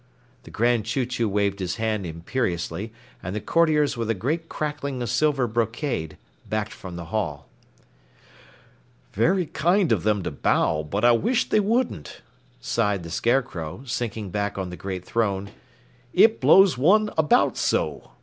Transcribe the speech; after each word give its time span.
The 0.45 0.49
Grand 0.49 0.85
Chew 0.85 1.05
Chew 1.05 1.29
waved 1.29 1.59
his 1.59 1.75
hand 1.75 2.07
imperiously, 2.07 2.91
and 3.21 3.35
the 3.35 3.39
courtiers 3.39 3.95
with 3.95 4.09
a 4.09 4.15
great 4.15 4.49
crackling 4.49 4.99
of 5.03 5.11
silver 5.11 5.45
brocade 5.45 6.17
backed 6.49 6.71
from 6.73 6.95
the 6.95 7.05
hall. 7.13 7.47
"Very 9.13 9.45
kind 9.45 9.91
of 9.91 10.01
them 10.01 10.23
to 10.23 10.31
bow, 10.31 10.81
but 10.81 11.05
I 11.05 11.11
wish 11.11 11.49
they 11.49 11.59
wouldn't," 11.59 12.21
sighed 12.59 13.03
the 13.03 13.11
Scarecrow, 13.11 13.83
sinking 13.85 14.31
back 14.31 14.57
on 14.57 14.71
the 14.71 14.75
great 14.75 15.05
throne. 15.05 15.51
"It 16.13 16.41
blows 16.41 16.79
one 16.79 17.11
about 17.15 17.55
so. 17.55 18.09